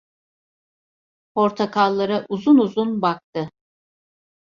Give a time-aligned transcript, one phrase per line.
[1.33, 3.49] Portakallara uzun uzun baktı.